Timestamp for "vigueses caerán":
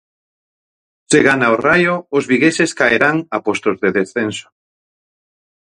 2.31-3.17